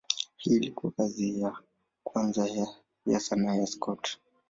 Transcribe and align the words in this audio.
Hii 0.37 0.55
ilikuwa 0.55 0.91
kazi 0.91 1.41
ya 1.41 1.57
kwanza 2.03 2.67
ya 3.05 3.19
sanaa 3.19 3.55
ya 3.55 3.67
Scott. 3.67 4.17